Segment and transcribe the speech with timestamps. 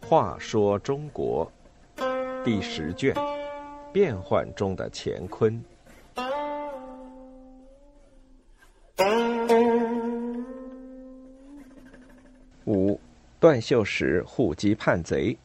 [0.00, 1.50] 话说中国
[2.44, 3.14] 第十卷：
[3.92, 5.64] 变幻中的乾坤。
[12.66, 13.00] 五，
[13.40, 15.36] 段秀实护击叛贼。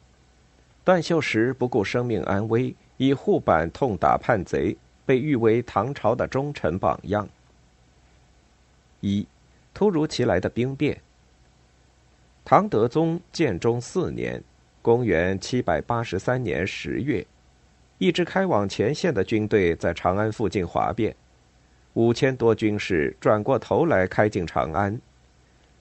[0.84, 4.76] 段秀实不顾生命安危，以护板痛打叛贼，
[5.06, 7.26] 被誉为唐朝的忠臣榜样。
[9.00, 9.26] 一，
[9.72, 11.00] 突如其来的兵变。
[12.44, 14.42] 唐德宗建中四年，
[14.82, 17.26] 公元七百八十三年十月，
[17.98, 21.14] 一支开往前线的军队在长安附近哗变，
[21.94, 25.00] 五千多军士转过头来开进长安。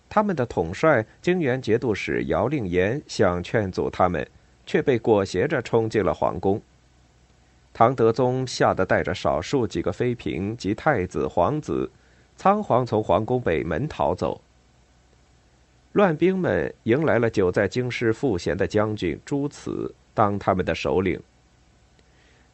[0.10, 4.28] 他们的统帅泾原节度使姚令言想劝阻他们。
[4.68, 6.62] 却被裹挟着冲进了皇宫。
[7.74, 11.90] 唐德宗吓得带着少数几个妃嫔及太子、皇子，
[12.38, 14.40] 仓皇从皇宫北门逃走。
[15.94, 21.20] 乱兵们迎来了久在京师赋闲的将军朱慈当他们的首领。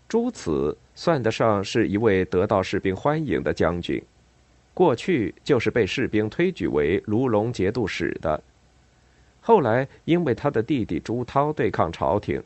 [0.07, 4.02] 朱慈算得上是一位得到士兵欢迎的将军，
[4.73, 8.41] 过去就是被士兵推举为卢龙节度使的。
[9.41, 12.41] 后来，因为他的弟弟朱涛对抗朝廷，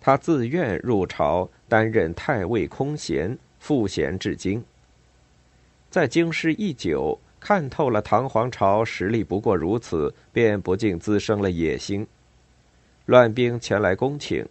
[0.00, 4.64] 他自愿入朝担任太尉空闲，赋闲至今。
[5.92, 12.06] 在京师一久，看透了唐皇朝实力不过如此，便不禁滋生了野心。
[13.04, 14.42] 乱兵前来攻请，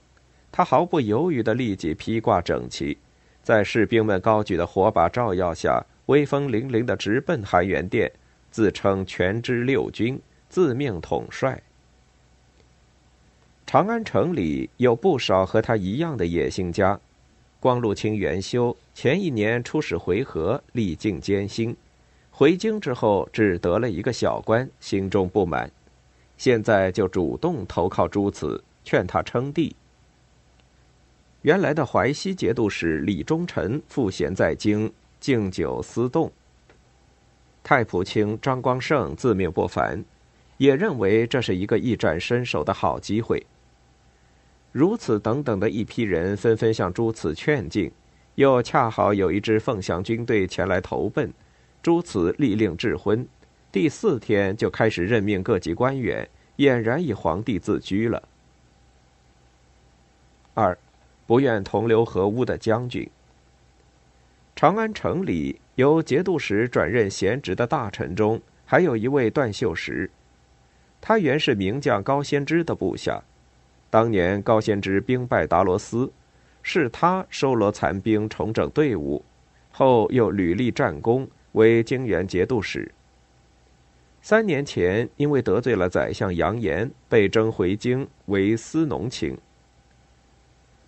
[0.51, 2.95] 他毫不犹豫的立即披挂整齐，
[3.41, 8.11] 在士兵们高举的火把照耀下，威风凛凛的直奔含元殿，
[8.51, 11.59] 自称全知六军，自命统帅。
[13.65, 16.99] 长安城里有不少和他一样的野心家。
[17.59, 21.75] 光禄卿元修前一年出使回纥，历尽艰辛，
[22.29, 25.71] 回京之后只得了一个小官，心中不满，
[26.37, 29.75] 现在就主动投靠朱慈，劝他称帝。
[31.41, 36.31] 原来的淮西节度使李忠臣赋闲在京，敬酒思动。
[37.63, 40.03] 太仆卿张光胜自命不凡，
[40.57, 43.43] 也认为这是一个一展身手的好机会。
[44.71, 47.91] 如此等等的一批人纷纷向朱慈劝进，
[48.35, 51.31] 又恰好有一支凤翔军队前来投奔，
[51.83, 53.27] 朱慈立令智婚，
[53.71, 56.27] 第四天就开始任命各级官员，
[56.57, 58.23] 俨然以皇帝自居了。
[60.53, 60.77] 二，
[61.25, 63.09] 不愿同流合污的将军。
[64.55, 70.09] 长安城里由节度使转任闲职的大臣中，还有一位段秀实，
[70.99, 73.21] 他原是名将高仙芝的部下。
[73.89, 76.11] 当年高仙芝兵败达罗斯，
[76.63, 79.23] 是他收罗残兵，重整队伍，
[79.71, 82.91] 后又屡立战功，为泾原节度使。
[84.21, 89.37] 三年前，因为得罪了宰相杨炎，被征回京为司农卿。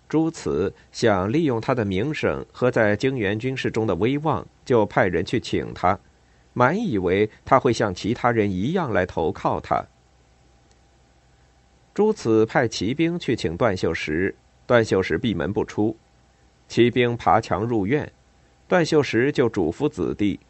[0.08, 5.98] 朱慈想利用他的名声和在泾原军事中的威望，就派人去请他，
[6.52, 9.84] 满以为他会像其他人一样来投靠他。
[11.92, 14.32] 朱慈派骑兵去请段秀实，
[14.66, 15.96] 段秀实闭门不出，
[16.68, 18.10] 骑兵爬墙入院，
[18.66, 20.40] 段秀实就嘱咐子弟：“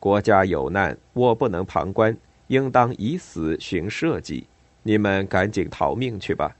[0.00, 4.44] 国家有难，我不能旁观，应当以死寻社稷，
[4.82, 6.56] 你们赶紧逃命去吧。”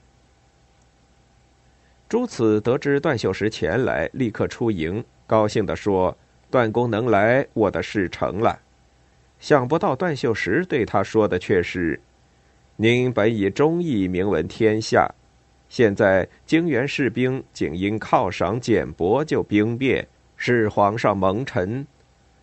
[2.09, 6.17] 朱此得知段秀实前来，立刻出营，高兴地说
[6.51, 8.61] ：“段公能来，我的事成了。”
[9.39, 12.01] 想不到段秀实对他说的却是。
[12.77, 15.15] 您本以忠义名闻天下，
[15.69, 21.87] 现在泾原士兵仅因犒赏简薄就兵变，是皇上蒙尘。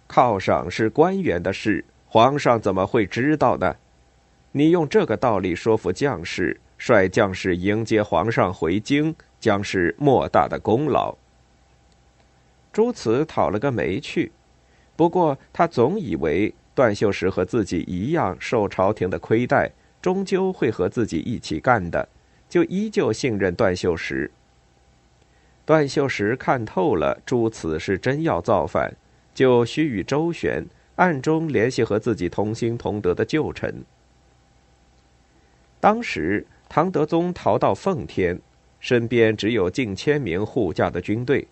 [0.08, 3.76] 犒赏是官员的事，皇上怎么会知道呢？
[4.52, 11.16] 你用这个道理说服将士，率将士迎接皇上回京，将是莫大的功劳。
[12.72, 14.32] 朱慈讨了个没趣，
[14.96, 19.72] 不过他总以为段秀实和自己一样受朝廷的亏待。
[20.02, 22.08] 终究会和自己一起干的，
[22.48, 24.32] 就依旧信任段秀实。
[25.66, 28.96] 段秀实看透了朱慈是真要造反，
[29.34, 30.66] 就须与周旋，
[30.96, 33.84] 暗中联系和自己同心同德的旧臣。
[35.80, 38.40] 当时唐德宗逃到奉天，
[38.80, 41.48] 身边只有近千名护驾的军队，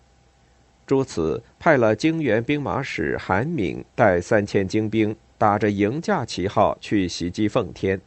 [0.86, 8.00] 朱慈派了泾原兵马使韩敏带三千精兵，打着迎驾旗号去袭击奉天。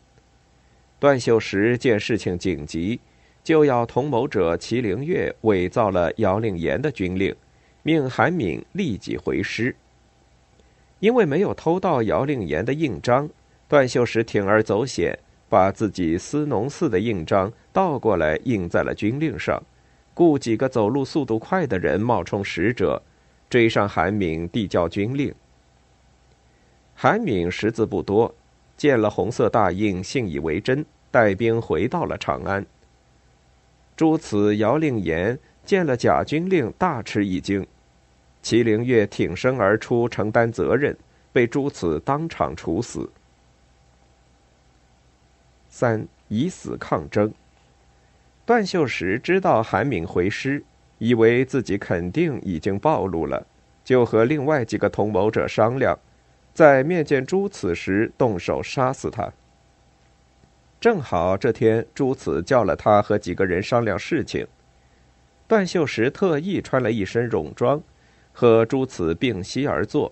[1.00, 3.00] 段秀实见事情紧急，
[3.44, 7.36] 就要同谋者祁灵月伪造了姚令言的军令，
[7.84, 9.76] 命韩敏立即回师。
[11.00, 13.30] 因为没有偷到姚令言的印章，
[13.68, 15.18] 段秀实铤而走险，
[15.48, 19.62] 把自己司农寺的印章倒过来印在了军令上，
[20.16, 23.00] 雇几个走路速度快的人冒充使者，
[23.48, 25.32] 追上韩敏递交军令。
[26.96, 28.34] 韩敏识字不多，
[28.78, 32.66] 见了红色大印，信以为真，带兵回到了长安。
[33.96, 37.66] 诸此姚令言见了假军令，大吃一惊。
[38.44, 40.96] 祁灵月挺身而出，承担责任，
[41.34, 43.10] 被朱此当场处死。
[45.68, 47.34] 三以死抗争。
[48.46, 50.64] 段秀实知道韩敏回师，
[51.00, 53.46] 以为自己肯定已经暴露了，
[53.84, 55.98] 就和另外几个同谋者商量，
[56.58, 59.32] 在面见朱此时动手杀死他。
[60.80, 64.48] 正好这天，朱此叫了他和几个人商量事情，
[65.48, 67.80] 段秀实特意穿了一身戎装。
[68.34, 70.12] 和朱慈并膝而坐。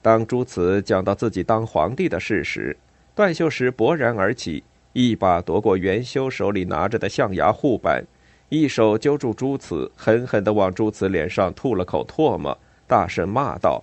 [0.00, 2.76] 当朱慈讲到自己当皇帝的事时，
[3.12, 4.62] 段秀实勃然而起，
[4.92, 8.04] 一把夺过元修手里拿着的象牙护板，
[8.48, 12.56] 一手揪住朱慈，狠狠地往朱慈脸上吐了口唾沫，
[12.86, 13.82] 大声骂道：“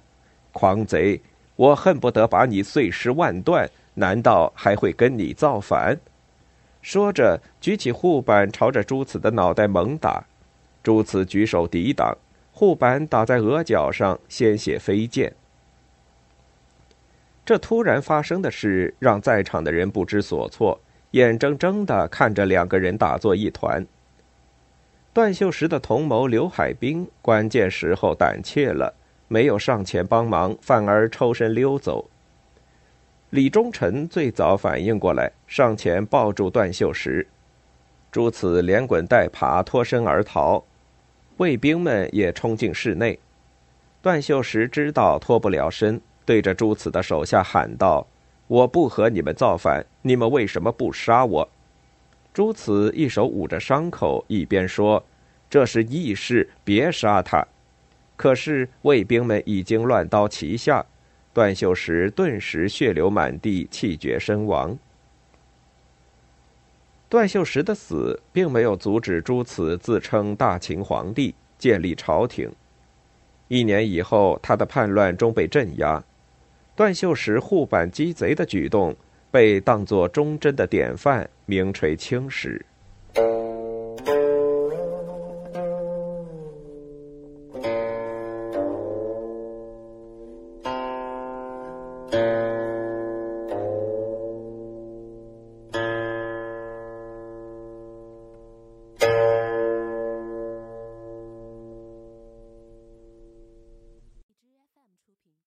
[0.54, 1.20] 狂贼！
[1.60, 6.00] 我恨不得把你碎尸万段，难道还会跟你造反？”
[6.82, 10.24] 说着，举起护板朝着朱慈的脑袋猛打。
[10.82, 12.18] 朱慈举手抵挡。
[12.54, 15.34] 护板打在额角上，鲜血飞溅。
[17.46, 20.80] 这突然发生的事让在场的人不知所措，
[21.12, 23.86] 眼睁睁的看着两个人打作一团。
[25.12, 28.94] 段秀实的同谋刘海滨关键时候胆怯了，
[29.30, 32.10] 没有上前帮忙，反而抽身溜走。
[33.30, 37.26] 李忠臣最早反应过来，上前抱住段秀实，
[38.12, 40.66] 诸此连滚带爬脱身而逃。
[41.38, 43.20] 卫兵们也冲进室内，
[44.02, 48.08] 段秀实知道脱不了身，对着朱慈的手下喊道
[48.48, 51.50] ：“我不和你们造反，你们为什么不杀我？”
[52.34, 55.04] 朱慈一手捂着伤口，一边说
[55.50, 57.46] ：“这是义士，别杀他。”
[58.20, 60.86] 可是卫兵们已经乱刀齐下，
[61.34, 64.78] 段秀实顿时血流满地，气绝身亡。
[67.08, 72.52] 段秀实的死并没有阻止朱慈自称大秦皇帝，建立朝廷。
[73.48, 76.04] 一年以后，他的叛乱终被镇压。
[76.76, 78.94] 段秀实护板击贼的举动
[79.32, 82.66] 被当作忠贞的典范，名垂青史。